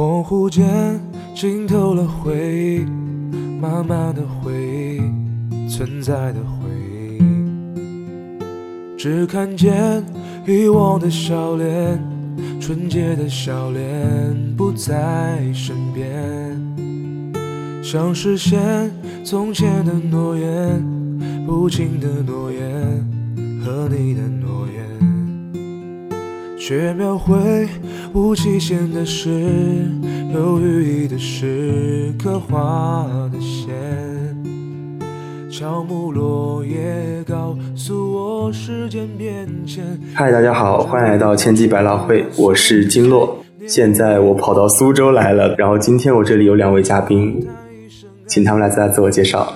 [0.00, 0.98] 恍惚间
[1.34, 2.86] 浸透了回忆，
[3.60, 6.70] 满满的回忆，存在的回
[7.18, 7.22] 忆。
[8.96, 10.02] 只看见
[10.46, 12.02] 遗忘的笑脸，
[12.58, 13.84] 纯洁的笑脸
[14.56, 16.08] 不在身边，
[17.82, 18.90] 想实现
[19.22, 20.82] 从前的诺言，
[21.46, 22.62] 不轻的诺言
[23.62, 24.82] 和你的诺言，
[26.58, 27.68] 却描绘
[28.12, 29.30] 无期限的诗，
[30.34, 33.70] 有寓意的诗，刻画的线。
[35.48, 39.84] 乔木落叶告诉我时间变迁。
[40.12, 43.38] 嗨，大家好，欢迎来到千机百老汇，我是金洛。
[43.68, 47.46] 现在我跑到苏州来了，然后今天我这里有两位嘉宾，
[48.26, 49.52] 请他们来自自我介绍。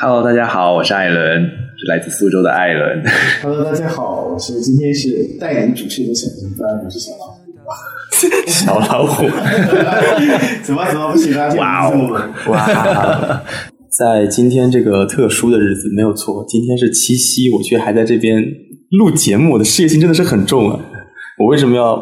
[0.00, 3.04] Hello，大家好，我是艾伦，是来自苏州的艾伦。
[3.40, 7.38] Hello，大家好，我是今天是带领主持的小金帆，我是小老虎。
[8.48, 9.22] 小老虎，
[10.64, 11.54] 怎么怎么不行啊？
[11.54, 13.44] 哇哦哇！
[13.96, 18.42] 在今天这个特殊的日子，没有错，今天是七夕，我却还在这边
[18.98, 20.80] 录节目，我的事业心真的是很重啊！
[21.38, 21.96] 我为什么要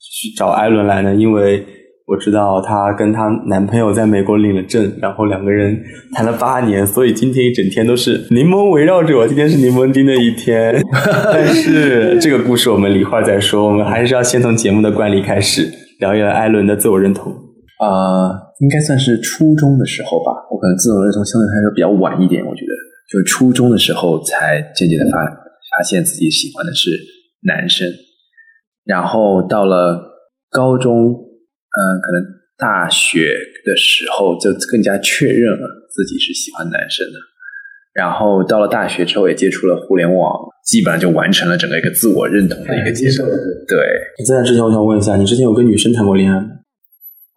[0.00, 1.14] 去找艾伦来呢？
[1.14, 1.62] 因为
[2.06, 5.78] 我知道她跟她男朋友在美国领了证，然后两个人
[6.12, 9.26] 谈了八年，所以今天一整天都是柠檬围绕着我。
[9.26, 10.74] 今天是柠檬丁的一天，
[11.32, 15.68] 但是这个故事我们一会儿再说，我们还是要先从节目的惯例开始
[16.00, 17.32] 聊一聊艾伦的自我认同。
[17.32, 22.72] 呃，应该算是初中的时候吧，我可能自我认同相对来说比较晚一点，我觉得
[23.10, 26.90] 就是初中的时候才渐渐的发发现自己喜欢的是
[27.46, 27.88] 男生，
[28.84, 30.00] 然后到了
[30.50, 31.14] 高中，
[31.72, 32.22] 嗯、可能
[32.58, 33.34] 大学
[33.64, 37.18] 的时候就更加确认了自己是喜欢男生的，
[37.94, 43.28] 然后到了大学之后也接触了互联网，基本上就完成了整个一个自我认同的一个阶段。
[43.66, 43.78] 对，
[44.26, 46.46] 在那之前，我想问一下，你之前有跟女生谈过恋爱吗？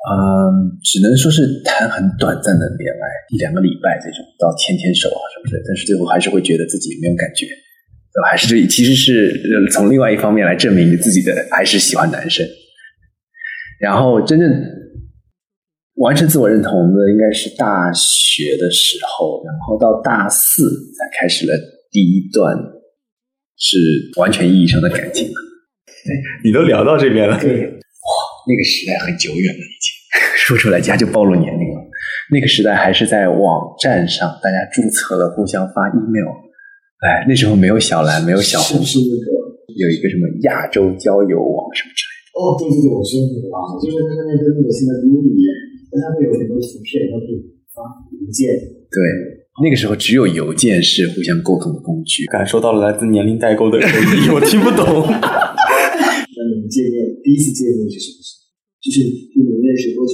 [0.06, 12.46] 嗯，只能说是谈很短暂的恋爱，一两个礼拜这种，到牵牵手啊什么的，但是最后还是会觉得自己没有感觉，对还是这其实是呃从另外一方面来证明自己的还是喜欢男生。
[13.80, 14.50] 然后真正
[15.96, 21.54] 完成自我认同的应该是大学的时候，然后到大四才开始了
[21.92, 22.56] 第一段
[23.58, 23.78] 是
[24.18, 25.30] 完全意义上的感情。
[26.44, 28.12] 你都聊到这边了，对，哇
[28.48, 31.82] 那个时代很久远了，已经说出来家就暴露年龄了。
[32.32, 36.30] 那个时代还是在网站上，大家注册了，互相发 email。
[37.06, 39.32] 哎，那时候没有小蓝，没有小红是不，是那个？
[39.76, 42.05] 有一个什么亚洲交友网什么之类
[42.36, 45.50] 哦，对对对，我知道那个啊，就是它那个跟那个现在撸一样，
[45.88, 47.40] 但它会有很多图片，然后可以
[47.72, 47.80] 发
[48.12, 48.52] 邮件。
[48.92, 49.00] 对，
[49.64, 52.28] 那个时候只有邮件是互相沟通的工具。
[52.28, 53.88] 感受到了来自年龄代沟的恶
[54.20, 54.84] 意，我听不懂。
[54.84, 58.44] 那你们见面第一次见面是什么时候？
[58.84, 59.00] 就是
[59.36, 60.14] 你们认识多久？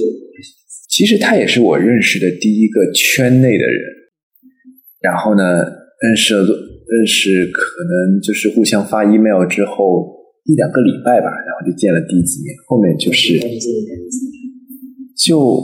[0.88, 3.80] 其实他也是我认识的第一个圈内的人。
[5.00, 5.42] 然后呢，
[6.00, 12.54] 认识了认识，可能就是互相发 email 之后一两个礼拜吧，然后就见了第一次面。
[12.66, 13.38] 后面就是？
[15.16, 15.56] 就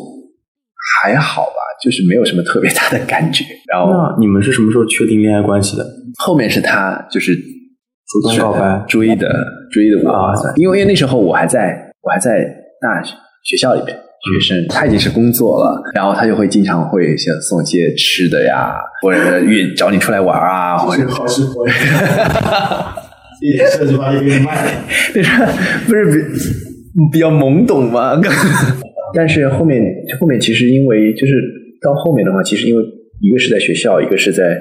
[1.03, 3.45] 还好吧，就是没有什么特别大的感觉。
[3.71, 5.85] 然后那你们是什么时候确定恋爱关系的？
[6.19, 12.45] 后面是他就是主动告白追的追的我，啊因为因为那时候我还在我还在
[12.81, 13.97] 大学学校里边。
[14.21, 21.65] 学生他已经是工作了，然后他就会经常会想送一些吃的呀，或者约找你出来玩啊，或者这个好生活。
[23.41, 24.85] 一点事就把你给卖了。
[25.15, 28.21] 那是不是比比较懵懂嘛？
[29.15, 29.83] 但是后面
[30.21, 31.33] 后面其实因为就是
[31.81, 32.83] 到后面的话，其实因为
[33.21, 34.59] 一个是在学校，一个是在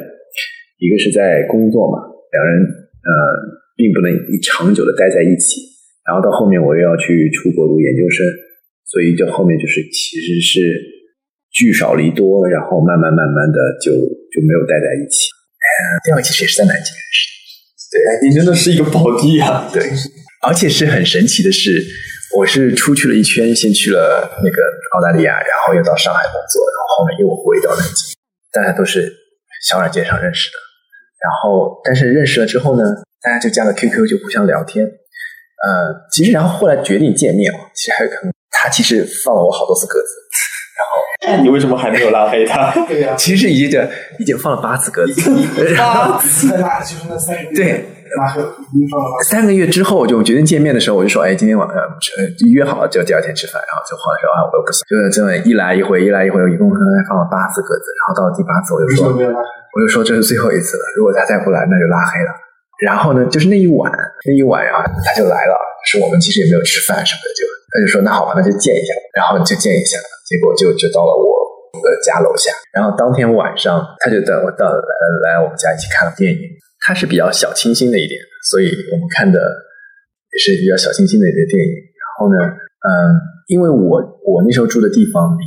[0.79, 1.99] 一个是在工作嘛，
[2.31, 3.11] 两人呃
[3.75, 5.61] 并不能一长久的待在一起。
[6.07, 8.25] 然后到后面我又要去出国读研究生，
[8.85, 10.79] 所以就后面就是其实是
[11.51, 15.27] 聚少离多，然后慢慢慢慢的就就没有待在一起。
[15.59, 17.37] 呃，第二个其实也是在南京认识的。
[17.90, 19.70] 对，你真的是一个宝地啊！
[19.72, 19.81] 对，
[20.46, 21.81] 而且是很神奇的是，
[22.36, 24.62] 我是出去了一圈，先去了那个
[24.95, 28.16] 澳大利亚，然后又到上海工作，然后后面又回到南京，
[28.51, 29.12] 大家都是
[29.63, 30.57] 小软件上认识的。
[31.18, 32.84] 然后，但是认识了之后呢，
[33.22, 34.86] 大家就加了 QQ，就互相聊天。
[34.86, 40.07] 呃，其实然后后来决定见面，其实还有可能他其实放了我好多次鸽子，
[40.78, 42.72] 然后那你为什么还没有拉黑他？
[42.88, 43.81] 对呀、其实已经
[44.19, 45.22] 已经放了八次鸽子。
[45.78, 47.56] 八次 拉就是那三个月。
[47.56, 47.86] 对，
[48.18, 48.42] 拉黑
[48.74, 49.30] 你放了八次。
[49.30, 52.22] 三个月之后就决定见面的时候，我就说，哎，今天晚上呃
[52.54, 59.10] 约好了，就第二天吃饭，然后就后来说啊，我又不行，就是这么一来一回，一来一回，我一共大概放了八次鸽子，然后到了第八次，我就说？
[59.75, 62.31] 我就说这是最后一次了，如果他再不来，那就拉黑了。
[62.86, 63.92] 然后呢，就是那一晚，
[64.25, 71.48] 那一晚，然后他就来了，是我们其实也没有吃饭什么的，就他就说那好吧，那就见一下，然后就见一下，结果就就到了我
[71.84, 76.40] 的家楼下，然后当天晚上他就带我到来来我们家一起看了电影，
[76.80, 78.18] 他是比较小清新的一点，
[78.50, 81.72] 所以我们看的也是比较小清新的一个电影。
[81.75, 82.38] 然后呢，
[82.88, 82.90] 嗯，
[83.52, 85.44] 因为我我那时候住的地方离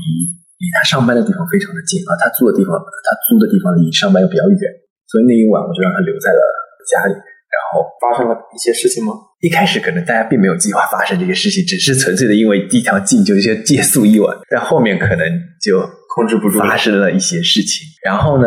[0.61, 4.61] 离他上班的地方非常的近，啊他住的地方他租的地方离上班又比较远，
[5.09, 6.43] 所以那一晚我就让他留在了
[6.85, 7.25] 家里面。
[7.51, 9.13] 然后发生了一些事情吗？
[9.41, 14.37] 一开始可能大家并没有计划发生这些事情，只是纯粹的因为一条近，就先借宿一晚。
[14.49, 15.27] 但后面可能
[15.61, 15.81] 就
[16.15, 17.87] 控制不住发生了一些事情。
[18.05, 18.47] 然后呢，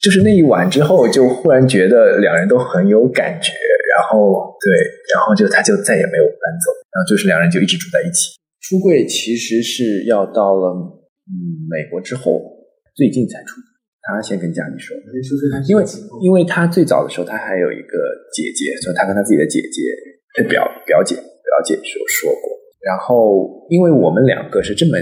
[0.00, 3.52] 就是那一晚之后，就忽然觉得两人都很有感觉。
[3.94, 4.72] 然后对，
[5.14, 6.70] 然后就他就再也没有搬走。
[6.92, 8.36] 然后就是两人就一直住在一起。
[8.60, 10.74] 出柜其实是要到了
[11.28, 12.40] 嗯美国之后，
[12.94, 13.60] 最近才出。
[14.02, 14.96] 他先跟家里说，
[15.68, 15.84] 因为
[16.22, 17.94] 因为他最早的时候他还有一个
[18.34, 19.80] 姐姐，所以他跟他自己的姐姐、
[20.34, 22.50] 他表表姐、表姐有说过。
[22.82, 24.98] 然后，因为我们两个是这么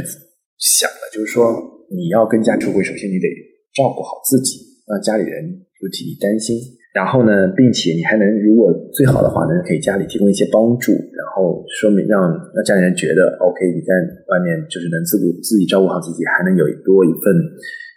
[0.61, 1.49] 想的，就是说
[1.89, 3.25] 你要跟家出轨，首先你得
[3.73, 5.49] 照顾好自己，让家里人
[5.81, 6.61] 不替你担心。
[6.93, 12.21] 然后呢，并且你还能，如果最好的话呢，给家里提供一些帮助，然后说明让
[12.53, 13.95] 让家里人觉得 OK，你在
[14.29, 17.33] 外面就是能自顾自己照顾好自己，还能有多一份。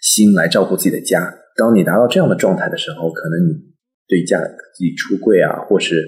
[0.04, 1.34] 心来照顾自己的家。
[1.56, 3.56] 当你达到这样的状态的时候，可能你
[4.06, 6.04] 对家自己出柜啊，或是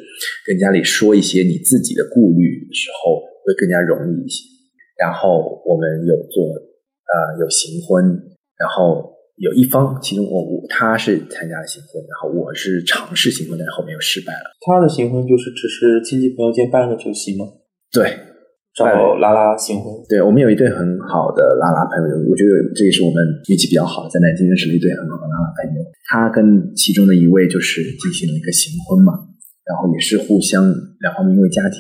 [0.45, 4.44] 跟家里说一些你自己的顾虑的时候，会更加容易一些。
[5.00, 8.03] 然后我们有做呃有行婚，
[8.59, 14.51] 然后有一方，其中我我他是参加了行婚，然后我是尝试行婚，但是后面又失败了。
[14.65, 17.45] 他的行婚就是只是亲戚朋友间办个酒席吗？
[17.92, 18.35] 对。
[18.75, 25.80] 找拉拉新婚，对我们有一对很好的拉拉朋友，我觉得这也是我们运气比较好，在南京认识了一对很好的拉拉朋友。
[26.12, 26.44] 他跟
[26.75, 29.16] 其中的一位就是进行了一个行婚嘛，
[29.63, 30.68] 然后也是互相
[31.00, 31.80] 两方面因为家庭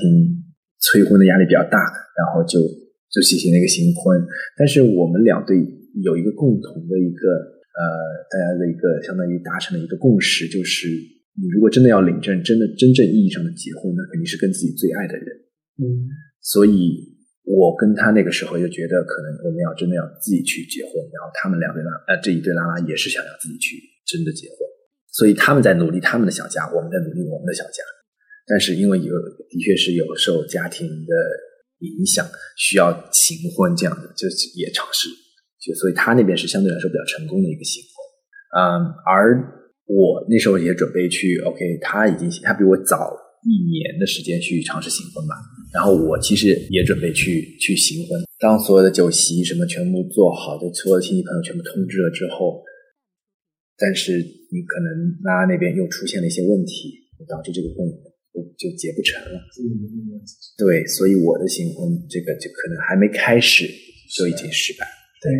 [0.79, 1.83] 催婚的压力比较大，
[2.15, 2.63] 然后就
[3.11, 4.15] 就进行了一个行婚。
[4.55, 5.59] 但是我们两对
[5.99, 7.27] 有一个共同的一个
[7.75, 7.83] 呃，
[8.31, 15.27] 大家的一个相当于达成了一个共识，就是你如果真的要领证，真的真正意义上的结婚，那肯定是跟自己最爱的人，
[15.83, 16.07] 嗯。
[16.45, 17.01] 所以，
[17.41, 20.93] 我跟他那个时候就觉得，可能我们要真的要自己去结婚。
[21.09, 24.57] 然后他们两对拉，呃，这一对拉拉也是想要自己去真的结婚。
[25.09, 27.81] 所以他们在努力他们的小家，我们在努力我们的小家。
[28.45, 29.11] 但是因为有
[29.49, 31.13] 的确是有受家庭的
[31.79, 32.23] 影响，
[32.55, 35.09] 需要行婚这样的，就是也尝试。
[35.57, 38.61] 就所以他那边是相对来说比较成功的一个行婚。
[38.61, 39.41] 嗯，而
[39.87, 43.17] 我那时候也准备去，OK，他已经他比我早。
[43.45, 45.35] 一年的时间去尝试行婚吧，
[45.75, 48.23] 然后我其实也准备去去行婚。
[48.39, 52.63] 当所有的酒席什么全部做好，就所有的亲戚朋友全部通知了之后，
[53.77, 54.87] 但是你可能
[55.23, 57.85] 拉那边又出现了一些问题，导致这个婚
[58.57, 59.39] 就结不成了。
[60.57, 63.67] 对，所以我的行婚这个就可能还没开始
[64.15, 64.87] 就已经失败。
[65.21, 65.31] 对，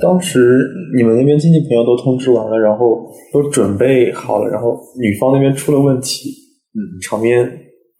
[0.00, 6.30] 当时你们那边亲戚朋友都通知完了，然后都准备好了，然后女方那边出了问题。
[6.74, 7.44] 嗯，场面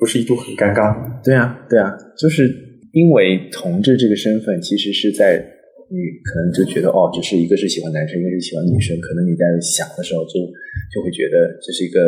[0.02, 1.22] 不是一度很尴尬吗？
[1.22, 2.50] 对啊，对啊，就是
[2.90, 5.38] 因为同志这个身份，其实是在
[5.86, 5.96] 你
[6.26, 10.42] 可能就觉得哦，只是一个是喜欢男生，一个是喜欢女生，可能你在想的时候就
[10.90, 12.02] 就会觉得这是一个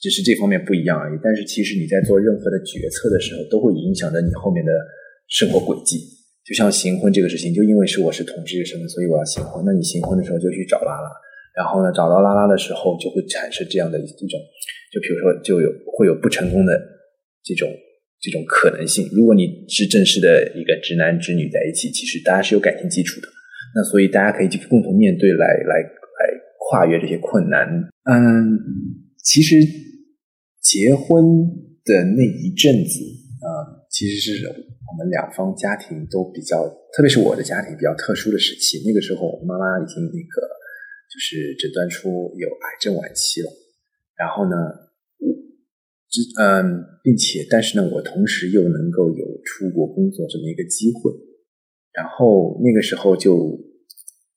[0.00, 1.20] 只是这方面不一样而已。
[1.20, 4.72] 但是其实你在做任何的决策的时候，都会影响着你后面的
[5.28, 6.00] 生活轨迹。
[6.48, 9.60] 就像行婚这个事情，就因为是我是同志的身份，所以我要行婚。
[9.66, 11.08] 那你行婚的时候就去找拉拉，
[11.52, 14.40] 然后呢，找到拉拉的时候就会产生这样的一种。
[14.88, 16.72] 就比如说，就有会有不成功的
[17.44, 17.68] 这种
[18.20, 19.06] 这种可能性。
[19.12, 23.28] 如果你是正式的一个直男直女在一起，其实大家是有感情基础的。
[23.76, 26.20] 那所以大家可以共同面对，来来来
[26.58, 27.68] 跨越这些困难。
[28.08, 28.56] 嗯，
[29.22, 29.60] 其实
[30.62, 31.22] 结婚
[31.84, 33.00] 的那一阵子
[33.42, 36.64] 啊，其实是我们两方家庭都比较，
[36.96, 38.80] 特别是我的家庭比较特殊的时期。
[38.86, 40.48] 那个时候，我妈妈已经那个
[41.12, 43.50] 就是诊断出有癌症晚期了。
[44.16, 44.83] 然后呢？
[46.38, 51.12] 嗯，并且，但是呢，我同时又能够有出国工作这么一个机会，
[51.92, 53.58] 然后那个时候就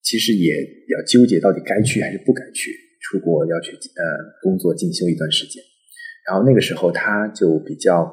[0.02, 0.54] 其实也
[0.86, 4.04] 比较纠结，到底该去还是不该去出国，要去呃
[4.42, 5.62] 工作进修一段时间。
[6.28, 8.06] 然后那个时候他就比较，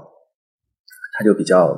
[1.18, 1.75] 他就比较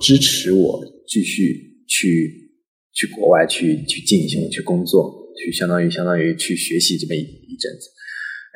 [0.00, 2.50] 支持我继续去
[2.92, 7.90] 去国外去去进修去工作，去相当于相当于去学习这么一一阵子。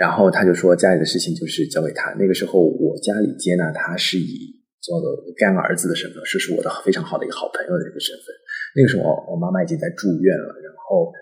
[0.00, 2.16] 然后他就说家里的事情就是交给他。
[2.18, 4.96] 那个时候我家里接纳他是以做
[5.36, 8.32] 干儿子的身份，是是我的非常好的一个好朋友的一个身份。
[8.74, 11.12] 那个时候我妈妈已经在住院了，然后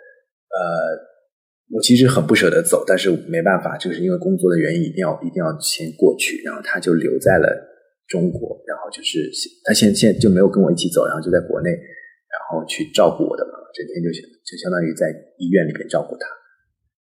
[0.54, 0.62] 呃，
[1.74, 6.40] 我其实很不舍得走，但是没办法，就是因为工作的原因，一定要一定要先过去。
[6.46, 7.50] 然后他就留在了
[8.06, 9.26] 中国，然后就是
[9.64, 16.30] 他现现在就没有跟我一起走，然后就在国内，然后去照顾我的妈妈，整天就就相当于在医院里面照顾她，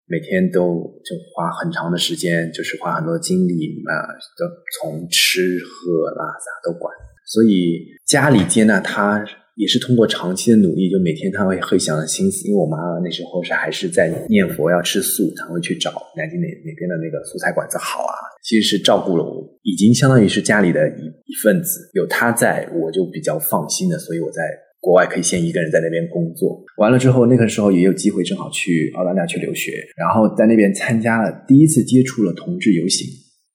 [0.09, 4.47] 每天都就花很长的时间，就是花很多精力啊，都
[4.81, 6.93] 从吃喝拉撒都管，
[7.27, 9.25] 所以家里接纳他。
[9.59, 18.15] 也是通过长期的努力，就每天他会会想心思，因为我妈妈那时候是还是在念佛要吃素，他会去找南京哪哪边的那个素菜馆子好啊。
[18.45, 24.43] 其实是照顾了我，已经相当于是家里的一一份子，有他在我就比较放心的，所以我在
[24.80, 26.62] 国外可以先一个人在那边工作。
[26.78, 33.06] 完了之后，那个时候也有机会正好去澳大利亚去留学，然后在那边参加了第一次接触了同志游行，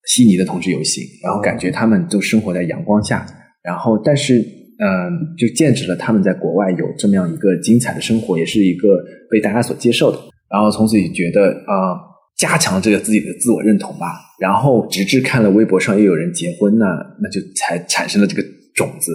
[0.07, 3.25] 悉尼的同志游行，然后感觉他们都生活在阳光下，
[3.63, 4.43] 然后但是。
[4.79, 8.99] 嗯，就见证了他们在国外有这么样一个精彩的生活，也是一个
[9.29, 10.17] 被大家所接受的。
[10.49, 11.95] 然后从此也觉得啊，
[12.35, 14.07] 加强这个自己的自我认同吧。
[14.41, 16.85] 然后直至看了微博上又有人结婚呢，
[17.21, 19.13] 那就才产生了这个种子。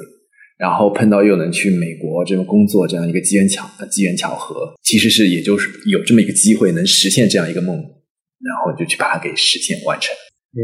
[0.58, 10.14] 然后碰到又能去美国这么工作这样一个机缘巧机缘巧合，其实是也就是有这么一个机会能实现这样一个梦，然后就去把它给实现完成。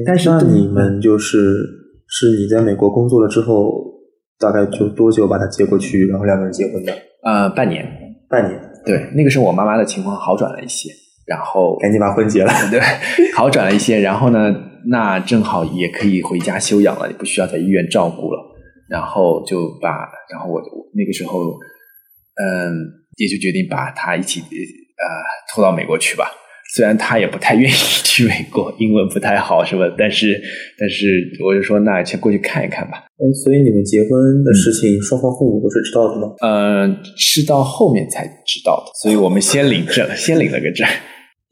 [0.04, 1.56] 但是你们就是
[2.08, 3.94] 是你在美国工作了之后。
[4.36, 6.92] 大概就多久把他接过去，然后两个人结婚的？
[7.22, 7.86] 呃，半年，
[8.28, 8.60] 半年。
[8.84, 10.90] 对，那个时候我妈妈的情况好转了一些，
[11.24, 12.52] 然后赶紧把婚结了。
[12.68, 12.80] 对，
[13.32, 14.52] 好转了一些，然后呢，
[14.88, 18.42] 那正好也可以回家休养了，也不需要在医院照顾了，
[18.88, 20.60] 然后就把，然后我
[20.94, 21.40] 那个时候，
[22.36, 22.74] 嗯，
[23.16, 25.06] 也就决定把他一起呃
[25.52, 26.30] 拖到美国去吧。
[26.74, 29.84] 虽然他也不太愿意去美国，英文不太好，是吧？
[29.96, 30.40] 但是，
[30.78, 33.04] 但是我就说，那先过去看一看吧。
[33.18, 36.34] 哎，所以你们结婚的事情，双方父母都是知道的吗？
[36.42, 38.90] 嗯，是到后面才知道的。
[39.02, 40.88] 所以我们先领证，先领了个证。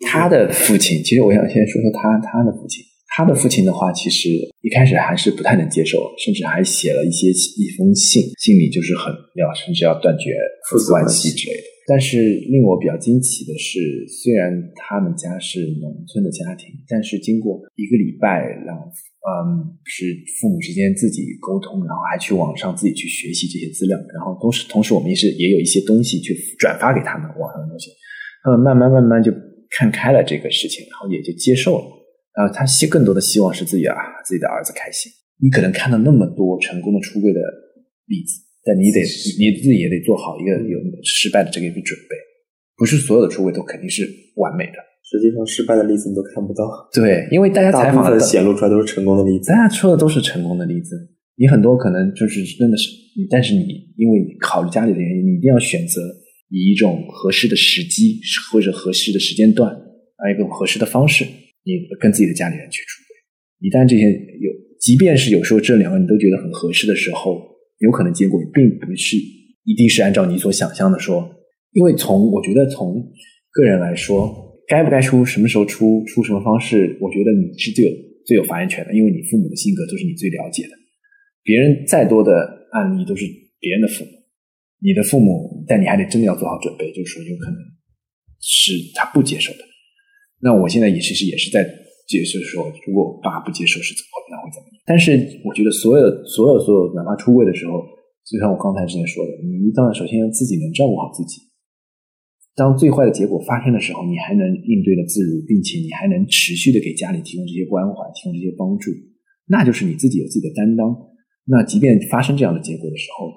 [0.05, 2.83] 他的父亲，其实我想先说说他，他的父亲。
[3.14, 4.28] 他的父亲的话，其实
[4.62, 10.33] 一开始还是不太能接受，甚至还写了一些一封信，信里就是很要，甚至要断绝
[10.71, 11.62] 父子关系之类的。
[11.85, 27.90] 但是令我比较惊奇的是，虽然他们家是农村的家庭，但是经过一个礼拜，让嗯是父母之间自己沟通，然后还去网上自己去学习这些资料，然后同时同时我们也是也有一些东西去转发给他们网上的东西，
[28.45, 29.31] 他们慢慢慢慢就
[29.69, 31.85] 看开了这个事情，然后也就接受了。
[32.37, 35.11] 然后他希更多的希望是自己啊自己的儿子开心。
[35.43, 37.41] 你可能看到那么多成功的出柜的
[38.07, 42.17] 例子，但你得你自己也得做好一个有失败的这个一个准备。
[42.77, 44.79] 不是所有的出柜都肯定是完美的。
[45.05, 46.65] 实际上失败的例子你都看不到。
[46.95, 49.51] 对，因为大家采访的显露出来都是成功的例子。
[49.51, 50.97] 大家说的都是成功的例子。
[51.37, 52.89] 你很多可能就是真的是，
[53.29, 53.61] 但是你
[53.97, 56.01] 因为考虑家里的原因，你一定要选择
[56.49, 58.21] 以一种合适的时机
[58.51, 61.25] 或者合适的时间段，啊一个合适的方式。
[61.64, 64.50] 你跟自己的家里人去出轨，一旦这些有，
[64.81, 67.40] 即便是有时候这两个你都觉得很合适的时候，
[67.78, 69.16] 有可能结果并不是
[69.64, 71.28] 一定是按照你所想象的说。
[71.73, 72.95] 因为从我觉得从
[73.50, 77.90] 个人来说，该不该出，什么时候出，出什么方式，我觉得你是最有
[78.26, 80.71] 最有发言权的，因为你父母的性格都是你最了解的。
[81.42, 83.25] 别人再多的案例都是
[83.59, 84.11] 别人的父母，
[84.81, 87.57] 你的父母，但你还得真的要做好准备，就是说有可能
[88.40, 89.72] 是他不接受的。
[90.42, 91.62] 那我现在也其实也是在
[92.08, 94.66] 解释说，如果我爸不接受是怎么，那会怎么？
[94.84, 95.14] 但是
[95.46, 97.78] 我觉得所有所有所有，哪怕出柜的时候，
[98.26, 101.40] 就像我刚才之前说的，你当然首先要自己能照顾好自己。
[102.54, 108.90] 当最坏的结果发生的时候，你还能应对的自如，并且你还能持续的给家里提供这些关怀，提供这些帮助，
[109.46, 110.90] 那就是你自己有自己的担当。
[111.46, 113.30] 那即便发生这样的结果的时候，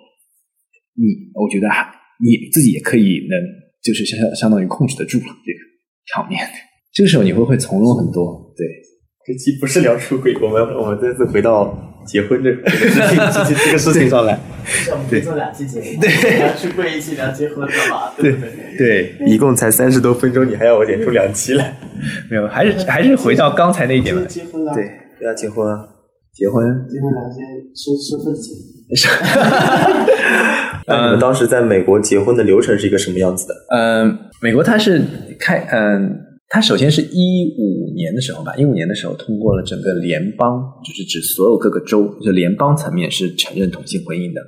[0.98, 1.86] 你我觉得还
[2.20, 3.40] 你自己也可以能
[3.82, 5.60] 就是相相当于控制得住了这个
[6.12, 6.42] 场面。
[6.96, 8.66] 这个时候你会会从容很多，对。
[9.28, 11.76] 这期不是聊出轨，我们我们这次回到
[12.06, 12.92] 结婚这个事
[13.44, 14.40] 情这个事情上来。
[15.10, 18.12] 对，做两期节目，对，聊出轨一期，聊结婚的嘛？
[18.16, 18.36] 对
[18.78, 21.76] 对，一共才三十多分钟，你还要我剪出两期来？
[22.30, 24.88] 没有，还是还是回到刚才那一点结婚了，对，
[25.22, 25.76] 要结婚啊，
[26.32, 27.44] 结婚，结婚两天
[27.76, 28.54] 收收份钱。
[30.86, 33.56] 那你们当时在美国结婚的流程是一个什么样子的？
[33.76, 35.02] 嗯，美国它是
[35.40, 36.22] 开，嗯。
[36.50, 44.42] 它首先是一五年的时候吧，一五年的时候通过了整个联邦，就是指所有各个州，就联邦层面是承认同性婚姻的，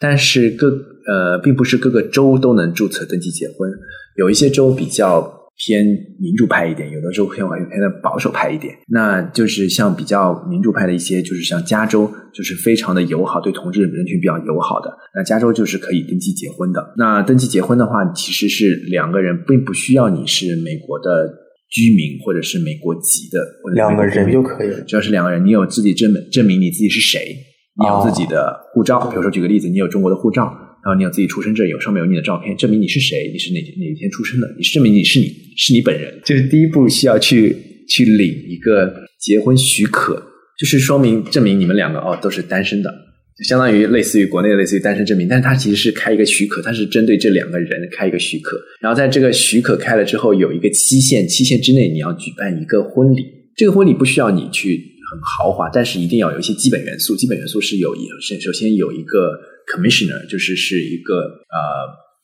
[0.00, 0.68] 但是各
[1.06, 3.70] 呃并不是各个州都能注册登记结婚，
[4.16, 5.40] 有一些州比较。
[5.64, 5.84] 偏
[6.18, 8.74] 民主派一点，有的州偏偏的保守派一点。
[8.88, 14.90] 那就是像比较民主派的一些，就是像加州，就是非常的友好，对同志人群比较友好的。
[15.14, 16.94] 那加州就是可以登记结婚的。
[16.96, 21.30] 那登记结婚的话，其实是两个人，并不需要你是美国的
[21.72, 23.40] 居民或者是美国籍的，
[23.74, 24.80] 两个人就可以了。
[24.82, 27.34] 只要是两个人，你有自己证证明你自己是谁，
[27.80, 30.44] 你有自己的护照，比如说举个例子，你有中国的护照，
[30.84, 35.26] 然后你有自己出生证，有上面有你的照片，证明你是谁，你是哪哪一天出生的，你是证明你是你
[35.56, 37.56] 是你本人，这是第一步需要去
[37.88, 40.22] 去领一个结婚许可，
[40.58, 42.96] 就是说明证明你们两个哦都是单身的，就
[43.44, 53.24] 相当于类似于国内的类似于单身证明，但是它其实是开一个许可，它是针对这两个人开一个许可，然后在这个许可开了之后有一个期限，期限之内你要举办一个婚礼，
[53.56, 54.76] 这个婚礼不需要你去
[55.10, 59.38] 很豪华，但是一定要有一些基本元素，基本元素是有一首首先有一个
[59.74, 61.58] commissioner，就是是一个呃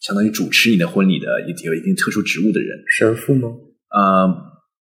[0.01, 1.27] 相当于主持你的婚礼的
[1.65, 3.49] 有一定特殊职务的人，神父吗？
[3.91, 4.29] 呃，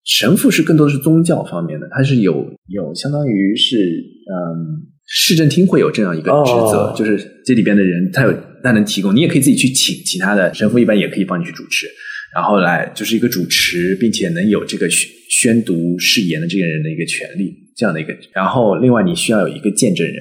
[0.04, 11.88] 神父是更多的是宗教方面的，他是有有相当于是嗯，市政厅会有这样一个职责，哦就是这里边的人他有他能提供，你也可以自己去请其他的神父，一般也可以帮你去主持，
[12.36, 20.16] 然后来就是一个主持，并且能有这个宣宣读誓言的这个人的一个权利，这样的一个，然后另外你需要有一个见证人，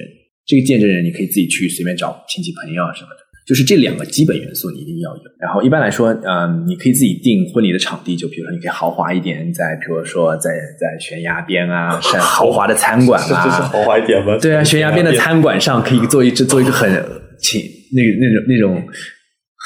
[0.47, 3.24] 这个见证人你可以自己去随便找亲戚朋友啊什么的。
[3.45, 5.21] 就是这两个基本元素你一定要有。
[5.39, 10.49] 然后一般来说，嗯，你可以自己定婚礼的场地，就比如说你可以豪华一点，在比如说在
[10.79, 14.37] 在悬崖边啊，是豪华的餐馆是啊，豪华一点吗？
[14.41, 16.89] 对啊，悬崖边的餐馆上可以做一只做一个很
[17.39, 17.61] 请
[17.93, 18.83] 那个那种那种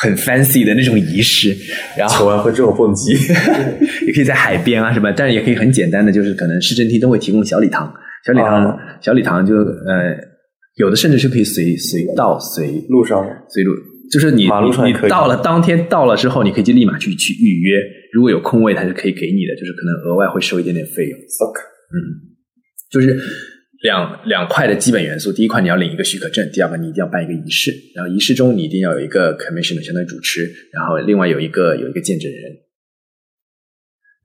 [0.02, 1.56] 很 fancy 的那种仪式，
[1.98, 3.14] 然后求完婚之后蹦极，
[4.08, 7.94] 也可以在海边啊什么，但是也可以很简单的，就是可能市政厅都会提供小礼堂，
[8.26, 10.14] 小礼堂、哦小礼堂就呃
[10.80, 13.22] 有的甚至是可以随随到随路上。
[13.50, 13.74] 随路，
[14.10, 17.78] 就是你你到了当天到了之后，你可以就立马去去预约，
[18.14, 21.20] 如果有空位，它是可以给你的，就是可能额外会收一点点费用。
[21.20, 21.54] suck
[22.90, 23.20] 就是
[23.84, 32.40] 两两块的基本元素，第一块你要领一个许可证，第二个你一定要办一个仪式，然后仪式中你一定要有一个 commissioner 相当于主持，然后另外有一个有一个见证人。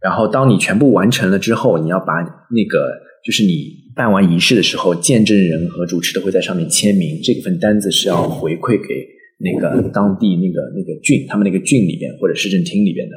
[0.04, 2.12] 然后当你全部完成了之后，你要把
[2.50, 2.92] 那个
[3.25, 8.94] 就是你办完仪式的时候，见证人和主持都会在上面签名，这份单子是要回馈给
[9.40, 13.16] 那个当地那个那个郡，他们那个郡里边或者市政厅里边的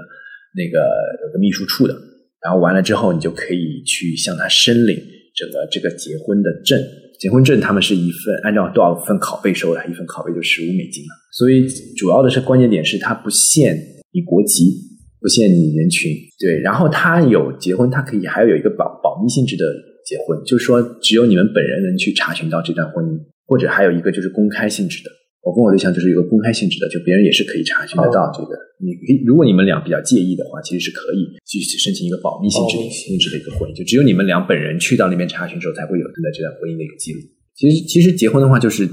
[0.55, 0.79] 那个
[1.27, 1.93] 有个秘书处的。
[2.41, 4.95] 然后完了之后，你就可以去向他申领
[5.35, 6.79] 整个这个结婚的证。
[7.19, 11.09] 结婚证他们是一份按照多少份拷贝收的，一份拷贝就十五美金了。
[11.33, 13.75] 所以主要的是关键点是它不限
[14.13, 14.71] 你国籍，
[15.19, 16.59] 不限你人群，对。
[16.61, 19.65] 然后他有结婚，他可以还有一个保保密性质的
[20.05, 25.11] 结婚，就是说只有你们本人能去查询到这段婚姻，或者还有一个就是公开性质的。
[25.43, 28.51] 我跟我对象就是一个公开性质的，就别人也是可以查询得到这个。
[28.83, 37.19] 你可以，如果你们俩比较介意的话，其实是可以去申请一个保密性质性质的一个婚姻，就只有你们俩本人去到那边查询之后，才会有对待这段婚姻的一个记录。
[37.55, 38.89] 其实，其实结婚的话，就是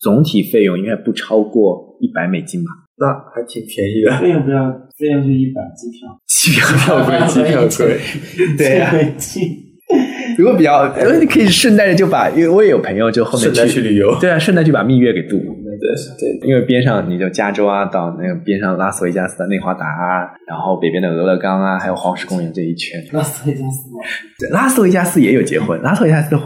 [0.00, 2.70] 总体费用应该不超过一百美金吧。
[2.98, 4.18] 那还挺便宜的。
[4.20, 8.92] 费用不要，费用就一百机票， 机票贵，机票贵，对啊。
[10.38, 15.54] 如果比较，呃，你可以顺带着就把，因为我也有朋友就后面顺带去旅游对啊，顺带就把蜜月给度过。
[15.54, 23.98] 对对，因为边上你就加州啊，到那个边上拉斯维加斯的内华达啊，然后北边的俄勒冈啊，还有黄石公园这一圈，拉斯维加斯吗？
[24.38, 26.40] 对，拉斯维加斯也有结婚，拉斯维加斯的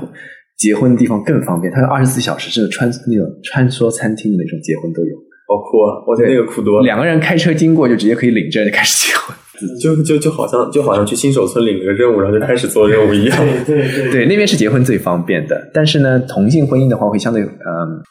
[0.59, 5.15] 结婚的地方更方便，它有二十四小时甚至穿那种穿梭餐厅的那种结婚都有，
[5.47, 6.03] 好酷啊！
[6.07, 6.85] 我觉得那个酷多了。
[6.85, 9.37] 两个人开车经过就直接可以领证就开始结婚。
[9.81, 13.39] 就就就好像就好像去新手村领了个任务，然后就开始做任务一样。
[13.67, 17.49] 对对对，对，那边是结婚最方便的，但是呢，同性婚姻的话会相对，嗯，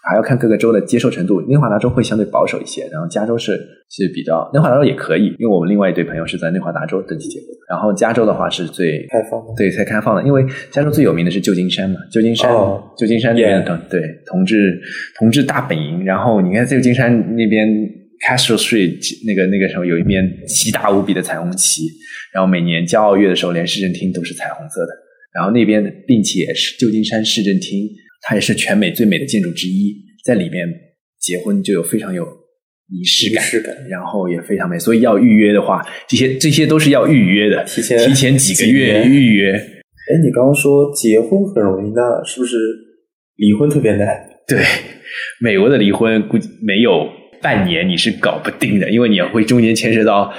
[0.01, 1.41] 还要看各个州的接受程度。
[1.41, 3.53] 内华达州会相对保守一些，然后加州是
[3.89, 14.79] 是比较，内华达州也可以，因为我们另外一对朋友是在内华达州登记结婚，然后加州的话是最开放的对，才开放的，因为加州最有名的是旧金山嘛，旧金山，哦旧金山那边 Yeah 的对同志
[15.19, 17.67] 同志大本营，然后你看旧金山那边
[18.21, 21.83] Castro Street 那个那个时候有一面奇大无比的彩虹旗，
[22.33, 24.93] 然后每年骄傲月的时候，连市政厅都是彩虹色的，
[25.33, 27.87] 然后那边并且是旧金山市政厅，
[28.21, 30.67] 它也是全美最美的建筑之一，在里面
[31.19, 32.25] 结婚就有非常有
[32.89, 39.53] 仪式感，仪式感然后也非常美，所以要预约的话，这些这些都是要预约的，提前提前几个月预约。
[39.53, 42.55] 哎，你刚刚说结婚很容易，那是不是
[43.37, 44.07] 离婚特别难？
[44.47, 44.59] 对，
[45.41, 47.09] 美国的离婚估计没有
[47.45, 50.33] 半年你是搞不定的，因为你会中间牵涉到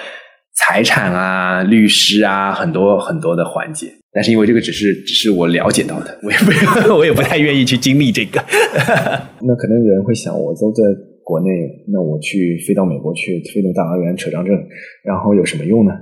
[0.57, 3.87] 财产啊、律师啊很多很多的环节。
[4.13, 8.43] 但是因为这个只是只是我了解到的，我也不我也不太愿意去经历这个。
[9.47, 10.83] 那可能有人会想，我都在
[11.23, 11.47] 国内，
[11.93, 14.53] 那我去飞到美国去，飞到大老远扯张证，
[15.05, 15.93] 然后有什么用呢？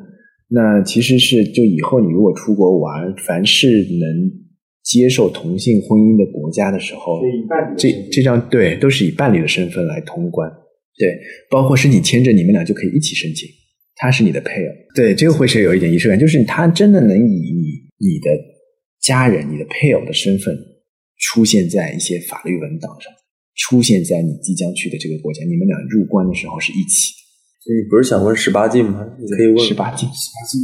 [0.48, 3.68] 那其实是就以后你如果出国玩，凡是
[4.00, 4.30] 能
[4.82, 7.20] 接受同性婚姻的国家的时候，
[7.76, 10.48] 这这张对都是以伴侣的身份来通关，
[10.96, 11.18] 对，
[11.50, 13.48] 包括申请签证，你们俩就可以一起申请，
[13.96, 17.52] 他是你的配偶，对，这个会是有一点仪式感，就是他真的能以
[17.98, 18.30] 你的
[19.00, 20.56] 家人、你的配偶的身份
[21.18, 23.12] 出现在一些法律文档上，
[23.56, 27.12] 出现在你即将去的这个国家，你们俩入关的时候是一起
[27.64, 29.04] 所以你不是想问十八禁吗？
[29.18, 30.60] 你可以问十八禁，十八禁。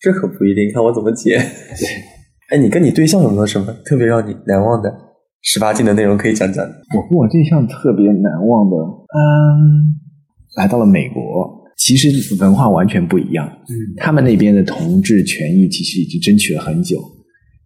[0.00, 1.36] 这可不一定，看我怎么解。
[2.50, 4.90] 哎，你跟你对象有没有什么特别让你难忘的
[5.42, 6.64] 十八禁的内容可以讲讲？
[6.64, 9.96] 我跟我对象特别难忘的，嗯，
[10.56, 13.48] 来到了美国，其实文化完全不一样。
[13.68, 17.00] 嗯，他们那边的同志权益其实已经争取了很久，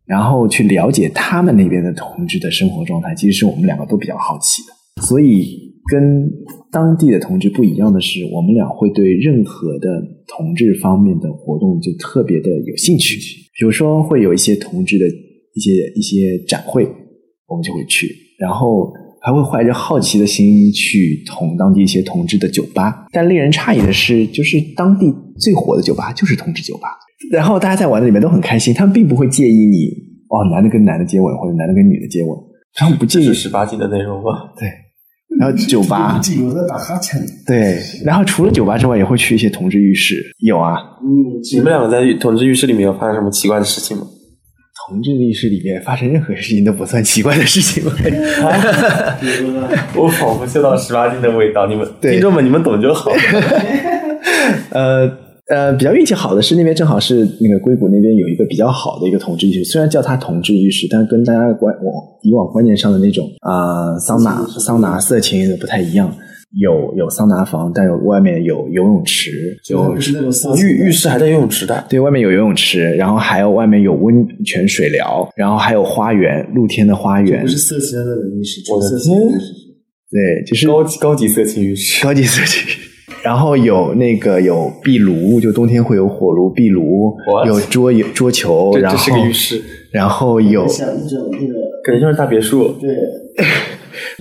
[0.07, 5.03] 然后去了解他们那边的同志的生活状态，其实是我们两个都比较好奇的。
[5.03, 6.31] 所以跟
[6.71, 13.19] 当地的同志不一样的是，我们俩会对任何的同志方面的活动就特别的有兴趣。
[13.59, 16.89] 比如说，会有一些同志的一些一些展会，
[17.47, 23.07] 我们就会去，然后还会怀着好奇的心去同当地一些同志的酒吧。
[23.13, 26.89] 但令人诧异的是，就是当地最火的酒吧就是同志酒吧，
[27.31, 29.89] 然后大家在玩的里面都很开心，他们并不会介意你
[30.29, 32.31] 哦，男的跟男的接吻或者男的跟女的接吻，
[32.75, 34.31] 他们不介意十八禁的内容吗？
[34.59, 34.69] 对。
[35.37, 36.21] 然后酒吧，
[36.69, 37.21] 打哈欠。
[37.45, 40.23] 对，然后除了酒吧之外，也会去一些同志浴室。
[40.39, 44.07] 有啊，嗯，你们两个在同志浴室里面有发生什么奇怪的事情吗？
[44.89, 47.93] 同志浴室里面发生任何事情都不算奇怪的事情吗？
[49.97, 51.67] 我仿佛嗅到十八禁的味道。
[51.67, 53.11] 你们听众们，你们懂就好。
[54.71, 55.11] 呃。
[55.47, 66.11] 呃，比较运气好的是那边正好是那个硅谷那边有一个比较好的一个同志浴室，虽然叫它同志浴室，但是跟大家观我以往观念上的那种啊桑拿桑拿色情不太一样。
[66.61, 69.95] 有有桑拿房，但有外面有游泳池，有
[70.57, 71.85] 浴浴室还带游泳池的。
[71.89, 77.43] 对，外面有游泳池，然后还有外面有温泉水疗，然后还有花园，露天的花园。
[77.43, 79.21] 不是色情的那种浴室，我的天！
[80.11, 82.63] 对，就是高级高级色情浴室，高级色情。
[83.23, 92.69] 然后有那个有壁炉，就冬天会有火炉、壁炉，有桌桌球，然后这是个浴室，然后有像那种那个，感觉像是大别墅。
[92.81, 92.95] 对，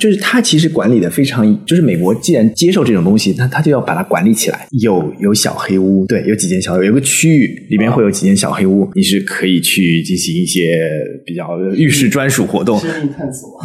[0.04, 4.68] 就是他其实管理的非常，就是美国既然接受这种东西，那他就要把它管理起来。
[4.72, 10.78] 有有小黑屋，对，有几间小，有个区域里面会有几间小黑屋，你是可以去进行一些
[11.26, 13.58] 比较浴室专属活动，生命探索，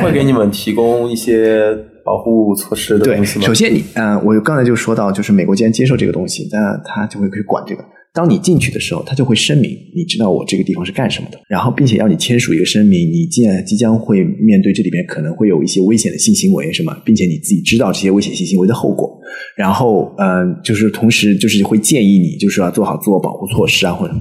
[0.00, 1.76] 会给你们提供一些。
[2.08, 7.84] 保护措施的对，首先你，嗯，我刚才就说到，就是美国既然接受这个东西，那他就会可以管这个。
[8.14, 19.20] 当你进去的时候，他就会声明，你知道我这个地方是干什么的，然后并且要你签署一个声明，你既然即将会面对这里边可能会有一些危险的性行为，什么，并且你自己知道这些危险性行为的后果，
[19.56, 24.14] 然后，嗯，就是同时就是会建议你就是要做好自我保护措施啊，或者，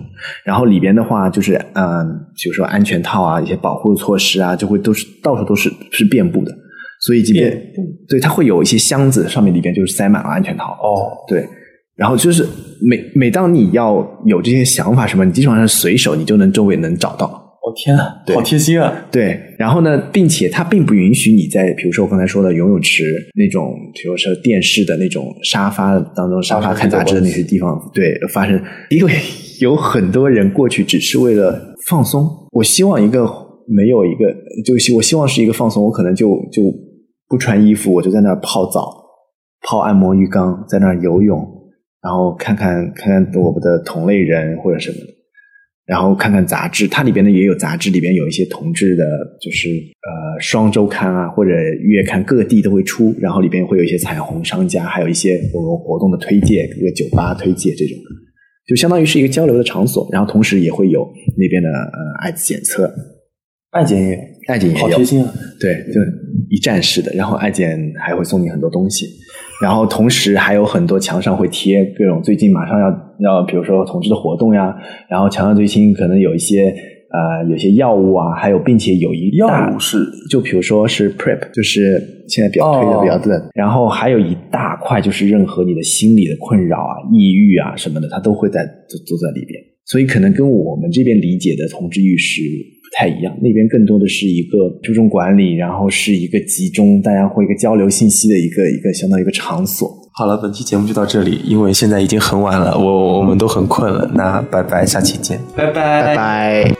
[0.45, 6.55] 然后里边的话就是，嗯，比如说安全套啊，一些保护措施啊，就会都是到处都是是遍布的。
[6.99, 7.61] 所以，即便
[8.07, 10.71] 对它会有一些箱子，上面里边就是塞满了安全套。
[10.81, 11.47] 哦，对，
[11.97, 12.47] 然后就是
[12.81, 17.25] 每每当你要有这些想法什么，你基本上随手你就能周围能找到。
[17.25, 19.05] 哦天啊，好贴心啊！
[19.11, 23.03] 对，然后呢，并且它并不允许你在，比如说我刚才说的游泳池
[23.35, 28.57] 那种，比如说电视的那种沙发当中，沙发看杂志的那些地方，对，发生，
[28.89, 29.11] 因为
[29.59, 32.25] 有很多人过去只是为了放松。
[32.51, 33.25] 我希望一个
[33.67, 34.33] 没有一个，
[34.63, 36.61] 就希我希望是一个放松，我可能就就。
[37.29, 38.89] 不穿衣服，我就在那儿泡澡，
[39.67, 41.45] 泡按摩浴缸，在那儿游泳，
[42.07, 45.07] 然后看看看看我们的同类人或者什么的，
[45.85, 49.03] 然后看看杂志，它里边呢也有杂志，里边有一些同志的，
[49.41, 57.97] 就是呃双周刊啊或者月刊，各地都会出，然后里边会有一些彩虹商家，还有一些我们活动的推介，各个酒吧推介这种，
[58.65, 62.89] 就相当于是一个交流的场所，然后同时也会有那边的呃艾滋检测。
[63.71, 65.33] 爱检也有，爱检也有，好贴心啊！
[65.59, 65.99] 对，就
[66.49, 69.05] 一站式的，然后爱检还会送你很多东西，
[69.61, 72.87] 然后同时还有很多墙上会贴各种最近马上要
[73.19, 74.75] 要，比如说同志的活动呀，
[75.09, 76.65] 然后墙上最近可能有一些
[77.09, 79.97] 呃有些药物啊，还有并且有一药物是，
[80.29, 92.41] 就比如说是 Prep，就是现在比较推的比较热，然后还有一大块就是任何你的心理的困扰啊、抑郁啊什么的，它都会在都都在里边，所以可能跟我们这边理解的同志浴室。
[92.87, 99.89] 不太一样，那边更多的是一个注重管理，然后是一个集中大家会一个交流信息的一个一个相当于一个场所。
[100.13, 106.76] 好了，本期节目就到这里，因为现在已经很晚了，我我们都很困了，那拜拜，下期见，拜拜，拜拜。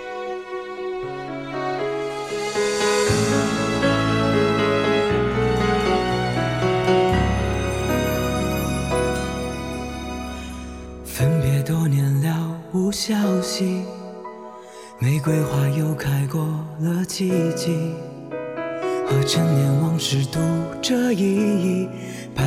[21.17, 21.89] 意义，
[22.35, 22.43] 白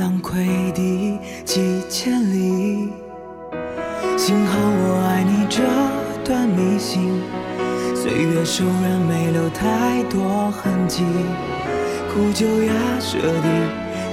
[0.00, 2.88] 浪溃堤几千里。
[4.16, 5.62] 幸好我爱你这
[6.24, 7.20] 段迷信，
[7.94, 11.04] 岁月的手软没留太多痕迹，
[12.10, 13.48] 苦酒压舌底，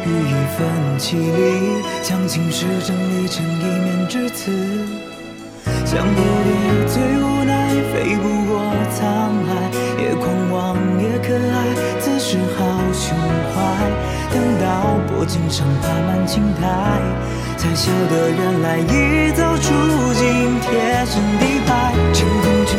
[0.06, 0.68] 予以分
[1.00, 4.52] 凄离，将情事整理成一面之词。
[5.92, 8.64] 像蝴蝶最无奈，飞不过
[8.96, 9.04] 沧
[9.44, 9.50] 海，
[10.02, 11.68] 也狂妄也可爱，
[12.00, 13.14] 自是好胸
[13.52, 13.60] 怀。
[14.32, 16.64] 等到薄情上爬满青苔，
[17.58, 19.68] 才晓得原来已早住
[20.14, 20.72] 进贴
[21.06, 21.92] 身底牌。
[22.14, 22.72] 乘风去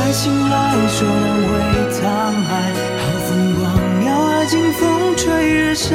[0.00, 1.54] 来醒来，说难为
[1.94, 2.02] 沧
[2.48, 2.50] 海，
[2.98, 3.62] 好风光
[4.06, 5.94] 要爱尽风吹日晒。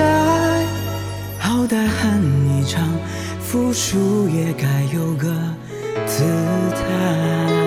[1.37, 2.81] 好歹恨一场，
[3.41, 5.35] 付出也该有个
[6.11, 6.25] 姿
[6.75, 7.60] 态。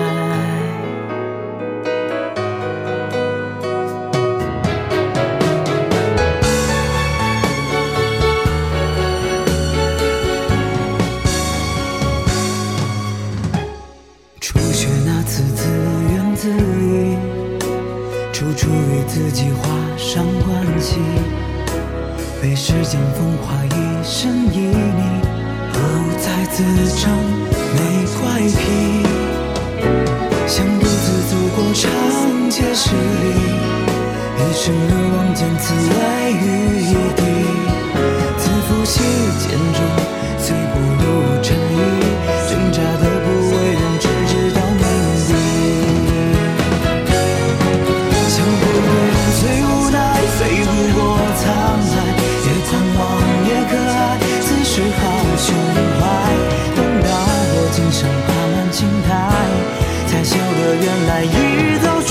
[60.73, 62.01] 原来一早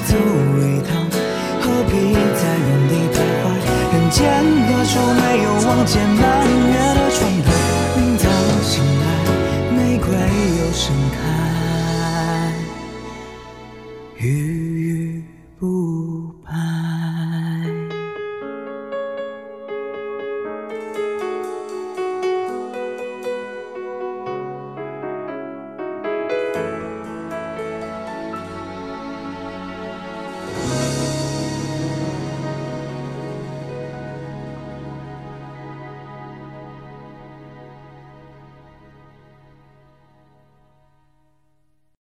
[0.00, 0.14] 走
[0.60, 0.90] 一趟，
[1.60, 3.44] 何必在原地徘徊？
[3.92, 4.18] 人间
[4.66, 6.22] 何处没有望见那